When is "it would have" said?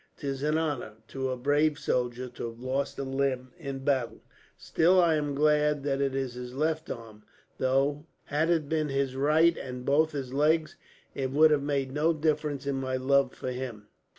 11.13-11.61